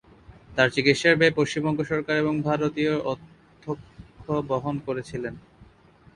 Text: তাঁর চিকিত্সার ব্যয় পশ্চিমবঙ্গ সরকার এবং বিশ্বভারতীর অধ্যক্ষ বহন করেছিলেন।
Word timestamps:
তাঁর 0.55 0.69
চিকিত্সার 0.75 1.15
ব্যয় 1.19 1.33
পশ্চিমবঙ্গ 1.39 1.79
সরকার 1.91 2.15
এবং 2.17 2.33
বিশ্বভারতীর 2.37 2.93
অধ্যক্ষ 3.11 4.25
বহন 4.49 4.75
করেছিলেন। 4.87 5.33